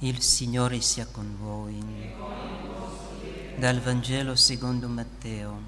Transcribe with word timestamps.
Il 0.00 0.20
Signore 0.22 0.80
sia 0.80 1.08
con 1.10 1.36
voi. 1.40 1.82
Dal 3.56 3.80
Vangelo 3.80 4.36
secondo 4.36 4.86
Matteo. 4.86 5.60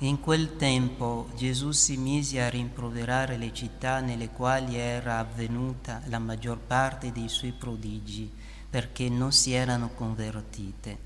In 0.00 0.20
quel 0.20 0.56
tempo 0.56 1.30
Gesù 1.34 1.70
si 1.70 1.96
mise 1.96 2.42
a 2.42 2.50
rimproverare 2.50 3.38
le 3.38 3.54
città 3.54 4.00
nelle 4.00 4.28
quali 4.28 4.76
era 4.76 5.18
avvenuta 5.18 6.02
la 6.08 6.18
maggior 6.18 6.58
parte 6.58 7.10
dei 7.10 7.30
suoi 7.30 7.52
prodigi, 7.52 8.30
perché 8.68 9.08
non 9.08 9.32
si 9.32 9.52
erano 9.52 9.88
convertite. 9.94 10.98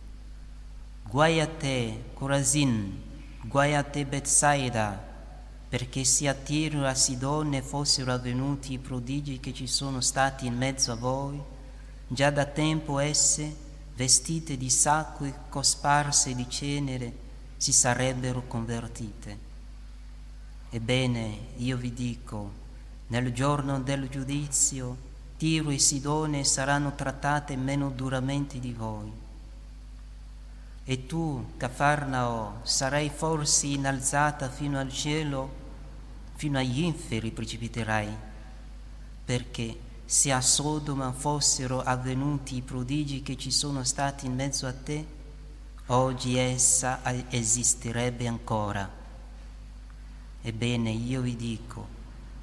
Guai 1.09 1.41
a 1.41 1.47
te, 1.47 2.07
Corazin, 2.15 3.01
guai 3.43 3.77
a 3.77 3.85
te, 3.85 4.05
Bethsaida, 4.05 5.14
perché 5.75 6.05
se 6.05 6.29
a 6.29 6.35
Tiro 6.35 6.85
e 6.85 6.87
a 6.87 6.95
Sidone 6.95 7.61
fossero 7.61 8.13
avvenuti 8.13 8.75
i 8.75 8.79
prodigi 8.79 9.41
che 9.41 9.53
ci 9.53 9.67
sono 9.67 10.01
stati 10.01 10.47
in 10.47 10.57
mezzo 10.57 10.93
a 10.93 10.95
voi, 10.95 11.43
già 12.07 12.31
da 12.31 12.45
tempo 12.45 13.01
esse, 13.01 13.53
vestite 13.97 14.57
di 14.57 14.71
sacco 14.71 15.25
e 15.25 15.35
cosparse 15.49 16.33
di 16.37 16.49
cenere, 16.49 17.13
si 17.57 17.73
sarebbero 17.73 18.45
convertite. 18.47 19.39
Ebbene, 20.71 21.39
io 21.57 21.77
vi 21.77 21.93
dico, 21.93 22.53
nel 23.09 23.33
giorno 23.33 23.81
del 23.81 24.09
giudizio, 24.09 24.97
Tiro 25.37 25.71
e 25.71 25.81
Sidone 25.81 26.45
saranno 26.45 26.95
trattate 26.95 27.57
meno 27.57 27.91
duramente 27.91 28.61
di 28.61 28.73
voi. 28.73 29.11
E 30.85 31.07
tu, 31.07 31.55
Cafarnao, 31.57 32.61
sarai 32.63 33.11
forse 33.11 33.67
innalzata 33.67 34.49
fino 34.49 34.79
al 34.79 34.93
cielo? 34.93 35.63
Fino 36.45 36.59
agli 36.59 36.83
inferi 36.83 37.31
precipiterai, 37.31 38.15
perché 39.25 39.79
se 40.05 40.31
a 40.31 40.43
Sodoma 40.43 41.11
fossero 41.11 41.81
avvenuti 41.81 42.57
i 42.57 42.61
prodigi 42.61 43.23
che 43.23 43.39
ci 43.39 43.51
sono 43.51 43.83
stati 43.83 44.27
in 44.27 44.35
mezzo 44.35 44.67
a 44.67 44.75
te, 44.75 45.07
oggi 45.87 46.37
essa 46.37 47.01
esisterebbe 47.31 48.27
ancora. 48.27 48.87
Ebbene, 50.43 50.91
io 50.91 51.23
vi 51.23 51.35
dico, 51.35 51.89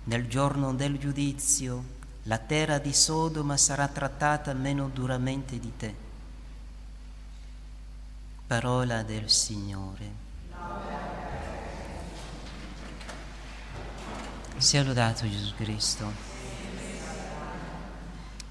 nel 0.06 0.28
giorno 0.28 0.74
del 0.74 0.98
giudizio, 0.98 1.84
la 2.24 2.40
terra 2.40 2.80
di 2.80 2.94
Sodoma 2.94 3.56
sarà 3.56 3.88
trattata 3.88 4.52
meno 4.54 4.90
duramente 4.92 5.60
di 5.60 5.72
te. 5.78 5.94
Parola 8.48 9.04
del 9.04 9.30
Signore. 9.30 11.01
Sia 14.62 14.84
lodato 14.84 15.28
Gesù 15.28 15.56
Cristo. 15.56 16.06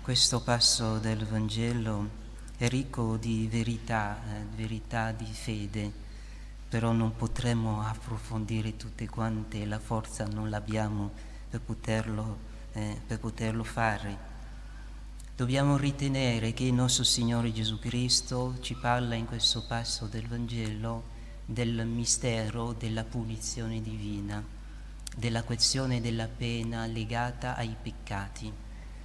Questo 0.03 0.41
passo 0.41 0.98
del 0.98 1.25
Vangelo 1.25 2.08
è 2.56 2.66
ricco 2.66 3.16
di 3.16 3.47
verità, 3.48 4.19
eh, 4.27 4.44
verità 4.56 5.12
di 5.12 5.25
fede, 5.25 5.92
però 6.69 6.91
non 6.91 7.14
potremo 7.14 7.83
approfondire 7.83 8.77
tutte 8.77 9.08
quante, 9.08 9.64
la 9.64 9.78
forza 9.78 10.25
non 10.25 10.50
l'abbiamo 10.50 11.12
per 11.48 11.61
poterlo, 11.61 12.38
eh, 12.72 13.00
per 13.06 13.20
poterlo 13.20 13.62
fare. 13.62 14.19
Dobbiamo 15.36 15.77
ritenere 15.77 16.53
che 16.53 16.64
il 16.64 16.75
nostro 16.75 17.05
Signore 17.05 17.53
Gesù 17.53 17.78
Cristo 17.78 18.56
ci 18.58 18.75
parla 18.75 19.14
in 19.14 19.27
questo 19.27 19.64
passo 19.64 20.06
del 20.06 20.27
Vangelo 20.27 21.05
del 21.47 21.86
mistero 21.86 22.72
della 22.72 23.05
punizione 23.05 23.81
divina 23.81 24.58
della 25.16 25.42
questione 25.42 26.00
della 26.00 26.28
pena 26.28 26.86
legata 26.86 27.56
ai 27.56 27.75
peccati, 27.80 28.53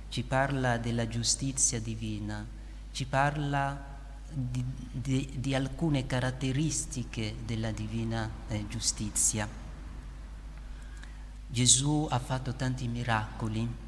ci 0.10 0.24
parla 0.24 0.78
della 0.78 1.08
giustizia 1.08 1.80
divina, 1.80 2.46
ci 2.92 3.06
parla 3.06 3.94
di, 4.32 4.64
di, 4.92 5.34
di 5.36 5.56
alcune 5.56 6.06
caratteristiche 6.06 7.36
della 7.46 7.72
divina 7.72 8.30
eh, 8.48 8.66
giustizia. 8.68 9.48
Gesù 11.48 12.08
ha 12.10 12.20
fatto 12.20 12.54
tanti 12.54 12.88
miracoli, 12.88 13.84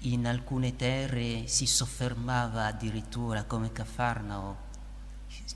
in 0.00 0.26
alcune 0.26 0.76
terre 0.76 1.46
si 1.46 1.66
soffermava 1.66 2.66
addirittura 2.66 3.44
come 3.44 3.72
Cafarnao, 3.72 4.56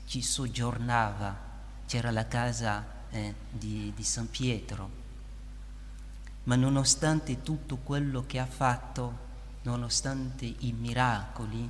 ci 0.05 0.21
soggiornava, 0.21 1.37
c'era 1.85 2.11
la 2.11 2.27
casa 2.27 2.85
eh, 3.11 3.33
di, 3.49 3.93
di 3.95 4.03
San 4.03 4.29
Pietro 4.29 4.99
ma 6.49 6.55
nonostante 6.55 7.43
tutto 7.43 7.77
quello 7.77 8.23
che 8.25 8.39
ha 8.39 8.47
fatto, 8.47 9.27
nonostante 9.61 10.45
i 10.45 10.73
miracoli, 10.75 11.69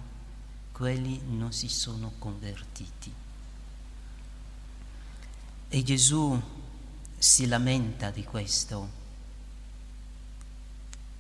quelli 0.72 1.22
non 1.28 1.52
si 1.52 1.68
sono 1.68 2.14
convertiti. 2.18 3.14
E 5.68 5.84
Gesù 5.84 6.42
si 7.18 7.48
lamenta 7.48 8.10
di 8.10 8.24
questo 8.24 8.90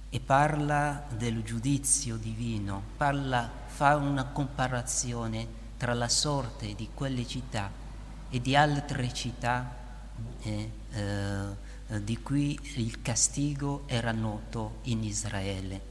e 0.09 0.21
parla 0.21 1.05
del 1.17 1.43
giudizio 1.43 2.15
divino, 2.15 2.81
parla, 2.95 3.51
fa 3.67 3.97
una 3.97 4.23
comparazione 4.23 5.45
tra 5.75 5.93
la 5.93 6.07
sorte 6.07 6.75
di 6.75 6.87
quelle 6.93 7.27
città 7.27 7.69
e 8.29 8.39
di 8.39 8.55
altre 8.55 9.13
città 9.13 9.75
eh, 10.43 10.71
eh, 10.91 11.67
di 11.97 12.21
cui 12.21 12.59
il 12.75 13.01
castigo 13.01 13.83
era 13.87 14.11
noto 14.11 14.79
in 14.83 15.03
Israele. 15.03 15.81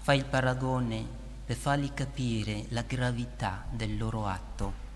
Fa 0.00 0.14
il 0.14 0.24
paragone 0.24 1.06
per 1.44 1.56
fargli 1.56 1.92
capire 1.94 2.66
la 2.70 2.82
gravità 2.82 3.64
del 3.70 3.96
loro 3.96 4.26
atto. 4.26 4.88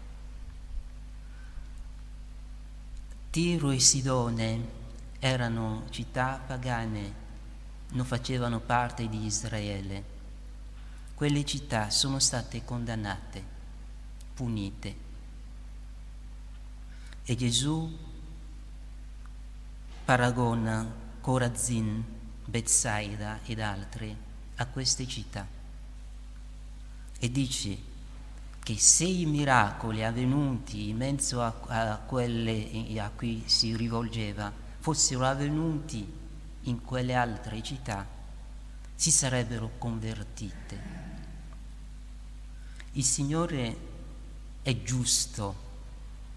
Tiro 3.30 3.70
e 3.70 3.78
Sidone 3.78 4.82
erano 5.20 5.84
città 5.90 6.40
pagane, 6.44 7.22
non 7.90 8.04
facevano 8.04 8.60
parte 8.60 9.08
di 9.08 9.24
Israele. 9.24 10.12
Quelle 11.14 11.44
città 11.44 11.90
sono 11.90 12.18
state 12.18 12.64
condannate, 12.64 13.44
punite. 14.34 14.96
E 17.24 17.36
Gesù 17.36 18.03
paragona 20.04 20.86
Corazin, 21.20 22.04
Bethsaida 22.44 23.40
ed 23.44 23.58
altri 23.58 24.14
a 24.56 24.66
queste 24.66 25.08
città 25.08 25.46
e 27.18 27.30
dice 27.30 27.78
che 28.62 28.76
se 28.76 29.04
i 29.04 29.24
miracoli 29.24 30.04
avvenuti 30.04 30.90
in 30.90 30.98
mezzo 30.98 31.40
a, 31.42 31.54
a 31.68 31.96
quelle 31.96 32.98
a 32.98 33.10
cui 33.14 33.44
si 33.46 33.74
rivolgeva 33.74 34.52
fossero 34.80 35.24
avvenuti 35.24 36.06
in 36.64 36.82
quelle 36.82 37.14
altre 37.14 37.62
città, 37.62 38.06
si 38.94 39.10
sarebbero 39.10 39.72
convertite. 39.78 40.82
Il 42.92 43.04
Signore 43.04 43.76
è 44.60 44.82
giusto, 44.82 45.54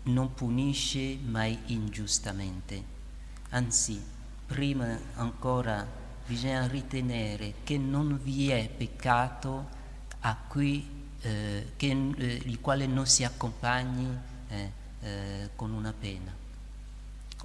non 0.04 0.34
punisce 0.34 1.18
mai 1.18 1.60
ingiustamente 1.68 2.96
Anzi, 3.50 4.02
prima 4.46 5.00
ancora 5.16 5.86
bisogna 6.26 6.68
ritenere 6.68 7.54
che 7.64 7.78
non 7.78 8.20
vi 8.22 8.50
è 8.50 8.68
peccato 8.68 9.66
a 10.20 10.36
cui, 10.36 10.86
eh, 11.22 11.72
che, 11.78 12.12
eh, 12.18 12.42
il 12.44 12.60
quale 12.60 12.86
non 12.86 13.08
si 13.08 13.24
accompagni 13.24 14.18
eh, 14.50 14.72
eh, 15.00 15.50
con 15.56 15.72
una 15.72 15.94
pena. 15.98 16.36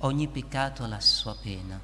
Ogni 0.01 0.27
peccato 0.27 0.83
ha 0.83 0.89
la 0.89 1.01
sua 1.01 1.37
pena, 1.37 1.81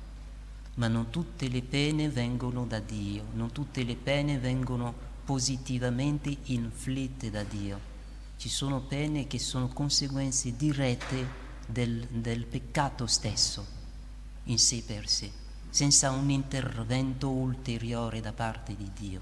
ma 0.74 0.88
non 0.88 1.10
tutte 1.10 1.48
le 1.48 1.62
pene 1.62 2.08
vengono 2.08 2.64
da 2.66 2.80
Dio, 2.80 3.26
non 3.34 3.52
tutte 3.52 3.84
le 3.84 3.94
pene 3.94 4.38
vengono 4.38 4.92
positivamente 5.24 6.36
inflitte 6.46 7.30
da 7.30 7.44
Dio. 7.44 7.78
Ci 8.36 8.48
sono 8.48 8.80
pene 8.80 9.28
che 9.28 9.38
sono 9.38 9.68
conseguenze 9.68 10.56
dirette 10.56 11.46
del, 11.66 12.04
del 12.08 12.46
peccato 12.46 13.06
stesso 13.06 13.77
in 14.48 14.58
sé 14.58 14.82
per 14.82 15.08
sé, 15.08 15.30
senza 15.68 16.10
un 16.10 16.30
intervento 16.30 17.28
ulteriore 17.28 18.20
da 18.20 18.32
parte 18.32 18.74
di 18.74 18.90
Dio. 18.94 19.20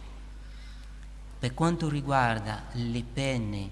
Per 1.39 1.53
quanto 1.53 1.89
riguarda 1.89 2.65
le 2.73 3.03
pene, 3.03 3.71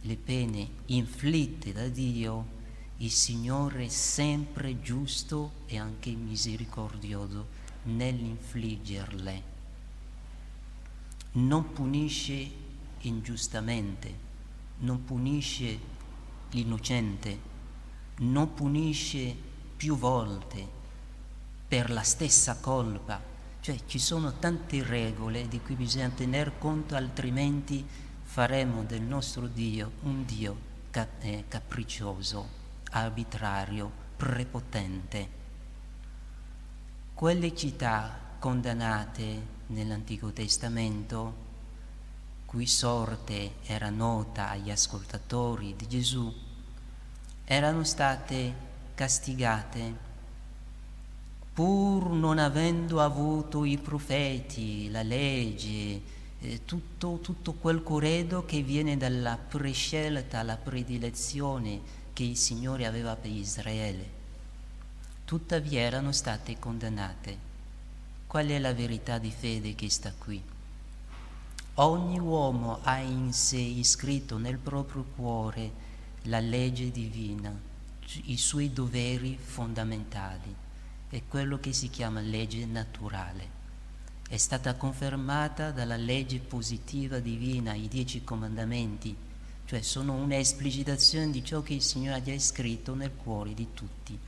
le 0.00 0.16
pene 0.16 0.68
inflitte 0.86 1.72
da 1.72 1.86
Dio, 1.88 2.52
il 2.98 3.10
Signore 3.10 3.86
è 3.86 3.88
sempre 3.88 4.80
giusto 4.80 5.52
e 5.66 5.78
anche 5.78 6.10
misericordioso 6.10 7.48
nell'infliggerle. 7.84 9.52
Non 11.32 11.72
punisce 11.72 12.50
ingiustamente, 13.00 14.14
non 14.78 15.04
punisce 15.04 15.78
l'innocente, 16.50 17.38
non 18.18 18.54
punisce 18.54 19.34
più 19.76 19.98
volte 19.98 20.82
per 21.74 21.90
la 21.90 22.02
stessa 22.02 22.58
colpa 22.60 23.20
Cioè 23.60 23.76
ci 23.86 23.98
sono 23.98 24.34
tante 24.38 24.80
regole 24.84 25.48
di 25.48 25.60
cui 25.60 25.74
bisogna 25.74 26.08
tener 26.08 26.56
conto, 26.56 26.94
altrimenti 26.94 27.84
faremo 28.22 28.84
del 28.84 29.02
nostro 29.02 29.48
Dio 29.48 29.90
un 30.02 30.24
Dio 30.24 30.56
cap- 30.90 31.24
eh, 31.24 31.46
capriccioso, 31.48 32.46
arbitrario, 32.90 33.90
prepotente. 34.16 35.28
Quelle 37.12 37.56
città 37.56 38.20
condannate 38.38 39.46
nell'Antico 39.68 40.30
Testamento, 40.30 41.34
cui 42.44 42.68
sorte 42.68 43.54
era 43.64 43.90
nota 43.90 44.50
agli 44.50 44.70
ascoltatori 44.70 45.74
di 45.74 45.88
Gesù, 45.88 46.32
erano 47.44 47.82
state 47.82 48.54
castigate 48.94 50.12
pur 51.54 52.10
non 52.10 52.38
avendo 52.38 53.00
avuto 53.00 53.64
i 53.64 53.78
profeti, 53.78 54.90
la 54.90 55.04
legge, 55.04 56.00
eh, 56.40 56.64
tutto, 56.64 57.20
tutto 57.22 57.52
quel 57.52 57.84
corredo 57.84 58.44
che 58.44 58.60
viene 58.62 58.96
dalla 58.96 59.36
prescelta, 59.36 60.42
la 60.42 60.56
predilezione 60.56 61.80
che 62.12 62.24
il 62.24 62.36
Signore 62.36 62.86
aveva 62.86 63.14
per 63.14 63.30
Israele. 63.30 64.22
Tuttavia 65.24 65.80
erano 65.80 66.10
state 66.10 66.58
condannate. 66.58 67.52
Qual 68.26 68.48
è 68.48 68.58
la 68.58 68.74
verità 68.74 69.18
di 69.18 69.30
fede 69.30 69.76
che 69.76 69.88
sta 69.88 70.12
qui? 70.12 70.42
Ogni 71.74 72.18
uomo 72.18 72.80
ha 72.82 72.98
in 72.98 73.32
sé 73.32 73.58
iscritto 73.58 74.38
nel 74.38 74.58
proprio 74.58 75.04
cuore 75.14 75.70
la 76.22 76.40
legge 76.40 76.90
divina, 76.90 77.56
i 78.24 78.36
suoi 78.36 78.72
doveri 78.72 79.38
fondamentali 79.40 80.62
è 81.08 81.22
quello 81.28 81.58
che 81.60 81.72
si 81.72 81.90
chiama 81.90 82.20
legge 82.20 82.64
naturale. 82.66 83.62
È 84.28 84.36
stata 84.36 84.74
confermata 84.74 85.70
dalla 85.70 85.96
legge 85.96 86.38
positiva 86.38 87.18
divina, 87.20 87.74
i 87.74 87.88
dieci 87.88 88.24
comandamenti, 88.24 89.14
cioè 89.66 89.80
sono 89.82 90.14
un'esplicitazione 90.14 91.30
di 91.30 91.44
ciò 91.44 91.62
che 91.62 91.74
il 91.74 91.82
Signore 91.82 92.18
ha 92.18 92.22
già 92.22 92.38
scritto 92.38 92.94
nel 92.94 93.12
cuore 93.14 93.54
di 93.54 93.68
tutti. 93.74 94.18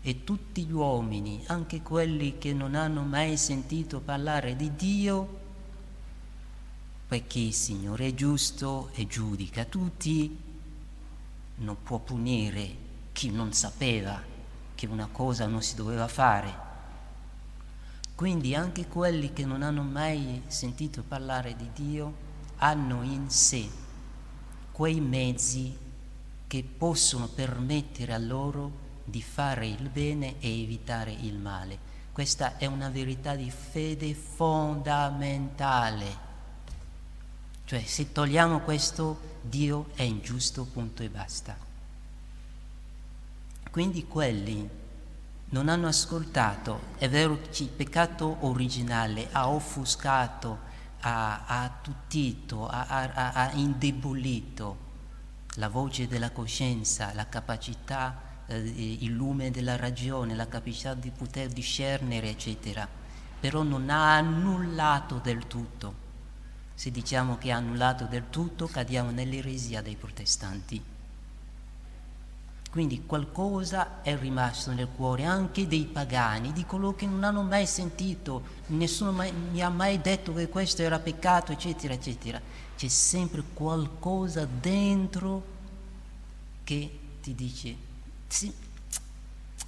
E 0.00 0.24
tutti 0.24 0.64
gli 0.64 0.72
uomini, 0.72 1.42
anche 1.46 1.82
quelli 1.82 2.38
che 2.38 2.52
non 2.52 2.74
hanno 2.74 3.02
mai 3.02 3.36
sentito 3.36 4.00
parlare 4.00 4.56
di 4.56 4.74
Dio, 4.76 5.40
perché 7.08 7.38
il 7.38 7.54
Signore 7.54 8.08
è 8.08 8.14
giusto 8.14 8.90
e 8.94 9.06
giudica 9.06 9.64
tutti, 9.64 10.38
non 11.56 11.76
può 11.82 11.98
punire 11.98 12.76
chi 13.12 13.30
non 13.30 13.52
sapeva 13.52 14.33
che 14.86 14.92
una 14.92 15.08
cosa 15.10 15.46
non 15.46 15.62
si 15.62 15.74
doveva 15.74 16.08
fare. 16.08 16.72
Quindi 18.14 18.54
anche 18.54 18.86
quelli 18.86 19.32
che 19.32 19.44
non 19.44 19.62
hanno 19.62 19.82
mai 19.82 20.42
sentito 20.46 21.02
parlare 21.02 21.56
di 21.56 21.68
Dio 21.74 22.22
hanno 22.58 23.02
in 23.02 23.28
sé 23.28 23.68
quei 24.70 25.00
mezzi 25.00 25.76
che 26.46 26.62
possono 26.62 27.26
permettere 27.28 28.12
a 28.12 28.18
loro 28.18 28.82
di 29.04 29.22
fare 29.22 29.66
il 29.66 29.88
bene 29.88 30.36
e 30.40 30.62
evitare 30.62 31.12
il 31.12 31.38
male. 31.38 31.92
Questa 32.12 32.56
è 32.56 32.66
una 32.66 32.88
verità 32.88 33.34
di 33.34 33.50
fede 33.50 34.14
fondamentale. 34.14 36.22
Cioè 37.64 37.82
se 37.84 38.12
togliamo 38.12 38.60
questo, 38.60 39.32
Dio 39.42 39.88
è 39.94 40.02
ingiusto, 40.02 40.64
punto 40.64 41.02
e 41.02 41.08
basta. 41.08 41.73
Quindi 43.74 44.06
quelli 44.06 44.70
non 45.46 45.68
hanno 45.68 45.88
ascoltato, 45.88 46.92
è 46.96 47.08
vero 47.08 47.40
che 47.40 47.64
il 47.64 47.70
peccato 47.70 48.36
originale 48.46 49.26
ha 49.32 49.48
offuscato, 49.48 50.58
ha, 51.00 51.44
ha 51.44 51.64
attutito, 51.64 52.68
ha, 52.68 52.86
ha, 52.86 53.32
ha, 53.32 53.50
indebolito 53.54 54.76
la 55.54 55.68
voce 55.68 56.06
della 56.06 56.30
coscienza, 56.30 57.12
la 57.14 57.28
capacità, 57.28 58.44
eh, 58.46 58.58
il 58.58 59.10
lume 59.10 59.50
della 59.50 59.74
ragione, 59.74 60.36
la 60.36 60.46
capacità 60.46 60.94
di 60.94 61.10
poter 61.10 61.48
discernere, 61.48 62.28
eccetera. 62.28 62.86
Però 63.40 63.64
non 63.64 63.90
ha 63.90 64.14
annullato 64.14 65.18
del 65.18 65.48
tutto. 65.48 65.94
Se 66.76 66.92
diciamo 66.92 67.38
che 67.38 67.50
ha 67.50 67.56
annullato 67.56 68.04
del 68.04 68.30
tutto, 68.30 68.68
cadiamo 68.68 69.10
nell'eresia 69.10 69.82
dei 69.82 69.96
protestanti. 69.96 70.93
Quindi 72.74 73.06
qualcosa 73.06 74.02
è 74.02 74.18
rimasto 74.18 74.72
nel 74.72 74.88
cuore 74.96 75.22
anche 75.22 75.68
dei 75.68 75.84
pagani, 75.84 76.52
di 76.52 76.66
coloro 76.66 76.96
che 76.96 77.06
non 77.06 77.22
hanno 77.22 77.42
mai 77.42 77.68
sentito, 77.68 78.42
nessuno 78.66 79.12
mai, 79.12 79.30
mi 79.30 79.62
ha 79.62 79.68
mai 79.68 80.00
detto 80.00 80.34
che 80.34 80.48
questo 80.48 80.82
era 80.82 80.98
peccato, 80.98 81.52
eccetera, 81.52 81.94
eccetera. 81.94 82.40
C'è 82.76 82.88
sempre 82.88 83.44
qualcosa 83.54 84.44
dentro 84.44 85.44
che 86.64 86.98
ti 87.22 87.36
dice, 87.36 87.76
sì, 88.26 88.52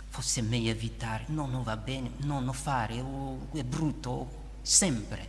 forse 0.09 0.41
è 0.41 0.43
meglio 0.43 0.73
evitare, 0.73 1.27
no, 1.29 1.47
non 1.47 1.63
va 1.63 1.77
bene, 1.77 2.11
no, 2.23 2.41
non 2.41 2.55
fare, 2.55 3.01
oh, 3.01 3.53
è 3.53 3.63
brutto, 3.63 4.29
sempre. 4.63 5.29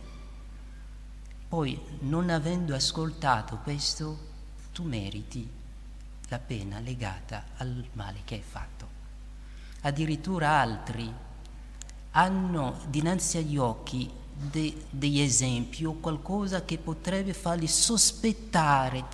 Poi, 1.46 1.80
non 2.00 2.28
avendo 2.28 2.74
ascoltato 2.74 3.58
questo, 3.58 4.18
tu 4.72 4.82
meriti 4.82 5.57
la 6.28 6.38
pena 6.38 6.78
legata 6.78 7.44
al 7.56 7.84
male 7.92 8.20
che 8.24 8.34
hai 8.36 8.42
fatto. 8.42 8.86
Addirittura 9.82 10.60
altri 10.60 11.12
hanno 12.12 12.80
dinanzi 12.88 13.38
agli 13.38 13.56
occhi 13.56 14.10
de, 14.32 14.84
degli 14.90 15.20
esempi 15.20 15.84
o 15.84 15.94
qualcosa 15.94 16.64
che 16.64 16.78
potrebbe 16.78 17.32
farli 17.32 17.66
sospettare, 17.66 19.04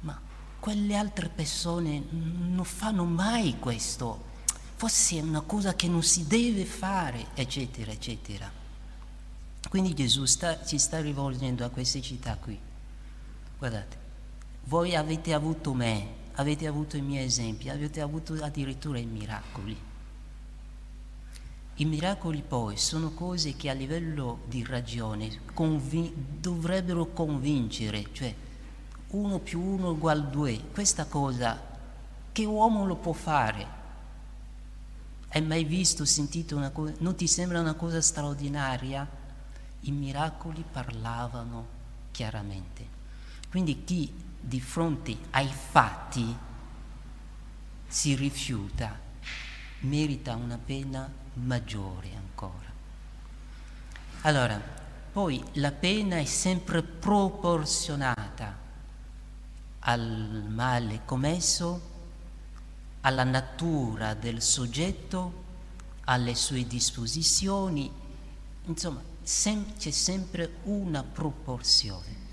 ma 0.00 0.18
quelle 0.58 0.96
altre 0.96 1.28
persone 1.28 2.02
non 2.10 2.64
fanno 2.64 3.04
mai 3.04 3.58
questo, 3.58 4.26
forse 4.76 5.18
è 5.18 5.22
una 5.22 5.40
cosa 5.42 5.74
che 5.74 5.88
non 5.88 6.02
si 6.02 6.26
deve 6.26 6.64
fare, 6.64 7.28
eccetera, 7.34 7.90
eccetera. 7.90 8.50
Quindi 9.68 9.94
Gesù 9.94 10.24
sta, 10.24 10.64
ci 10.64 10.78
sta 10.78 11.00
rivolgendo 11.00 11.64
a 11.64 11.68
queste 11.68 12.00
città 12.00 12.36
qui. 12.36 12.58
Guardate, 13.58 13.96
voi 14.64 14.94
avete 14.94 15.34
avuto 15.34 15.74
me, 15.74 16.17
avete 16.38 16.66
avuto 16.66 16.96
i 16.96 17.00
miei 17.00 17.26
esempi, 17.26 17.68
avete 17.68 18.00
avuto 18.00 18.34
addirittura 18.40 18.98
i 18.98 19.06
miracoli. 19.06 19.76
I 21.80 21.84
miracoli 21.84 22.42
poi 22.46 22.76
sono 22.76 23.10
cose 23.10 23.54
che 23.56 23.70
a 23.70 23.72
livello 23.72 24.40
di 24.46 24.64
ragione 24.64 25.40
convin- 25.54 26.12
dovrebbero 26.40 27.06
convincere, 27.06 28.08
cioè 28.12 28.34
uno 29.08 29.38
più 29.38 29.60
uno 29.60 29.90
uguale 29.90 30.28
due, 30.30 30.60
questa 30.72 31.06
cosa 31.06 31.60
che 32.32 32.44
uomo 32.44 32.86
lo 32.86 32.96
può 32.96 33.12
fare? 33.12 33.76
Hai 35.30 35.42
mai 35.42 35.64
visto, 35.64 36.04
sentito 36.04 36.56
una 36.56 36.70
cosa? 36.70 36.94
Non 36.98 37.16
ti 37.16 37.26
sembra 37.26 37.60
una 37.60 37.74
cosa 37.74 38.00
straordinaria? 38.00 39.06
I 39.80 39.90
miracoli 39.90 40.64
parlavano 40.70 41.66
chiaramente. 42.12 42.96
Quindi 43.50 43.84
chi 43.84 44.12
di 44.40 44.60
fronte 44.60 45.16
ai 45.30 45.48
fatti 45.48 46.36
si 47.86 48.14
rifiuta, 48.14 48.98
merita 49.80 50.34
una 50.34 50.58
pena 50.62 51.10
maggiore 51.34 52.14
ancora. 52.14 52.66
Allora, 54.22 54.60
poi 55.12 55.42
la 55.54 55.72
pena 55.72 56.18
è 56.18 56.24
sempre 56.24 56.82
proporzionata 56.82 58.56
al 59.80 60.44
male 60.48 61.00
commesso, 61.04 61.96
alla 63.00 63.24
natura 63.24 64.14
del 64.14 64.42
soggetto, 64.42 65.44
alle 66.04 66.34
sue 66.34 66.66
disposizioni, 66.66 67.90
insomma 68.66 69.00
sem- 69.22 69.76
c'è 69.76 69.90
sempre 69.90 70.56
una 70.64 71.02
proporzione. 71.02 72.27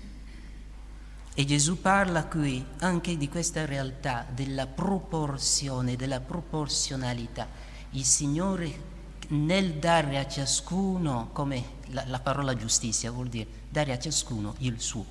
E 1.38 1.44
Gesù 1.44 1.82
parla 1.82 2.24
qui 2.24 2.64
anche 2.78 3.18
di 3.18 3.28
questa 3.28 3.66
realtà, 3.66 4.26
della 4.34 4.66
proporzione, 4.66 5.94
della 5.94 6.20
proporzionalità. 6.20 7.46
Il 7.90 8.06
Signore 8.06 8.94
nel 9.28 9.74
dare 9.74 10.16
a 10.16 10.26
ciascuno, 10.26 11.28
come 11.34 11.72
la, 11.88 12.06
la 12.06 12.20
parola 12.20 12.56
giustizia 12.56 13.10
vuol 13.10 13.28
dire, 13.28 13.46
dare 13.68 13.92
a 13.92 13.98
ciascuno 13.98 14.54
il 14.60 14.80
suo, 14.80 15.04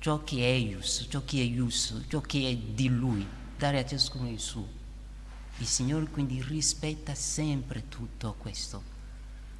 ciò 0.00 0.22
che 0.22 0.54
è 0.54 0.68
giusto, 0.68 1.08
ciò 1.08 1.22
che 1.24 1.42
è 1.42 1.50
giusto, 1.50 2.02
ciò 2.08 2.20
che 2.20 2.50
è 2.50 2.54
di 2.54 2.88
Lui, 2.90 3.26
dare 3.56 3.78
a 3.78 3.86
ciascuno 3.86 4.28
il 4.28 4.38
suo. 4.38 4.68
Il 5.56 5.66
Signore 5.66 6.10
quindi 6.10 6.42
rispetta 6.42 7.14
sempre 7.14 7.88
tutto 7.88 8.34
questo, 8.36 8.82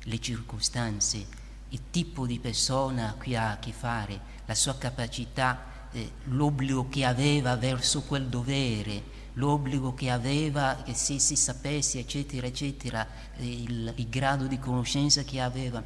le 0.02 0.20
circostanze, 0.20 1.26
il 1.70 1.80
tipo 1.90 2.26
di 2.26 2.38
persona 2.38 3.14
cui 3.18 3.34
ha 3.34 3.52
a 3.52 3.58
che 3.58 3.72
fare, 3.72 4.35
la 4.46 4.54
sua 4.54 4.76
capacità, 4.78 5.88
eh, 5.92 6.12
l'obbligo 6.24 6.88
che 6.88 7.04
aveva 7.04 7.56
verso 7.56 8.02
quel 8.02 8.26
dovere, 8.26 9.14
l'obbligo 9.34 9.94
che 9.94 10.10
aveva, 10.10 10.82
che 10.84 10.94
se 10.94 11.18
si 11.18 11.36
sapesse, 11.36 11.98
eccetera, 11.98 12.46
eccetera, 12.46 13.06
il, 13.38 13.92
il 13.94 14.08
grado 14.08 14.46
di 14.46 14.58
conoscenza 14.58 15.22
che 15.22 15.40
aveva, 15.40 15.82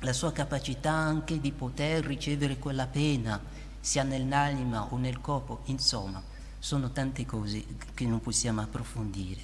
la 0.00 0.12
sua 0.12 0.32
capacità 0.32 0.90
anche 0.90 1.40
di 1.40 1.52
poter 1.52 2.04
ricevere 2.04 2.58
quella 2.58 2.86
pena, 2.86 3.40
sia 3.78 4.02
nell'anima 4.02 4.86
o 4.90 4.96
nel 4.96 5.20
corpo, 5.20 5.60
insomma, 5.66 6.22
sono 6.58 6.90
tante 6.90 7.26
cose 7.26 7.64
che 7.94 8.06
non 8.06 8.20
possiamo 8.20 8.60
approfondire. 8.60 9.40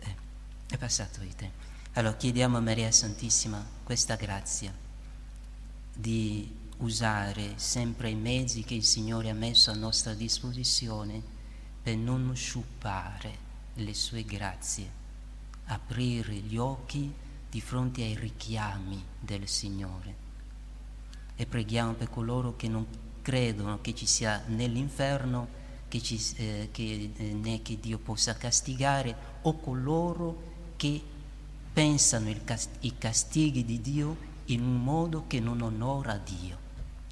Eh, 0.00 0.14
è 0.68 0.76
passato 0.76 1.22
il 1.22 1.34
tempo. 1.34 1.70
Allora 1.94 2.16
chiediamo 2.16 2.56
a 2.56 2.60
Maria 2.60 2.90
Santissima 2.90 3.64
questa 3.84 4.16
grazia 4.16 4.72
di 5.94 6.60
usare 6.82 7.52
sempre 7.56 8.10
i 8.10 8.14
mezzi 8.14 8.64
che 8.64 8.74
il 8.74 8.84
Signore 8.84 9.30
ha 9.30 9.34
messo 9.34 9.70
a 9.70 9.74
nostra 9.74 10.14
disposizione 10.14 11.22
per 11.82 11.96
non 11.96 12.32
sciupare 12.34 13.50
le 13.74 13.94
sue 13.94 14.24
grazie, 14.24 14.90
aprire 15.66 16.34
gli 16.34 16.56
occhi 16.56 17.10
di 17.48 17.60
fronte 17.60 18.02
ai 18.02 18.16
richiami 18.16 19.02
del 19.18 19.48
Signore. 19.48 20.14
E 21.36 21.46
preghiamo 21.46 21.92
per 21.92 22.10
coloro 22.10 22.56
che 22.56 22.68
non 22.68 22.86
credono 23.22 23.80
che 23.80 23.94
ci 23.94 24.06
sia 24.06 24.42
nell'inferno 24.46 25.60
che 25.88 26.02
ci, 26.02 26.20
eh, 26.36 26.68
che, 26.72 27.10
eh, 27.14 27.32
né 27.32 27.62
che 27.62 27.78
Dio 27.78 27.98
possa 27.98 28.34
castigare 28.34 29.14
o 29.42 29.58
coloro 29.58 30.50
che 30.76 31.00
pensano 31.72 32.28
i 32.28 32.94
castighi 32.98 33.64
di 33.64 33.80
Dio 33.80 34.30
in 34.46 34.62
un 34.62 34.82
modo 34.82 35.24
che 35.26 35.38
non 35.38 35.60
onora 35.60 36.16
Dio. 36.16 36.62